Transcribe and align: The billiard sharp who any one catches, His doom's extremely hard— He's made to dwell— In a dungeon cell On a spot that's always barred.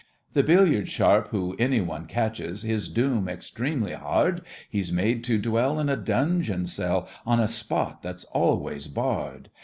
The 0.33 0.41
billiard 0.41 0.89
sharp 0.89 1.27
who 1.27 1.55
any 1.59 1.79
one 1.79 2.07
catches, 2.07 2.63
His 2.63 2.89
doom's 2.89 3.29
extremely 3.29 3.93
hard— 3.93 4.41
He's 4.67 4.91
made 4.91 5.23
to 5.25 5.37
dwell— 5.37 5.79
In 5.79 5.89
a 5.89 5.95
dungeon 5.95 6.65
cell 6.65 7.07
On 7.23 7.39
a 7.39 7.47
spot 7.47 8.01
that's 8.01 8.23
always 8.33 8.87
barred. 8.87 9.51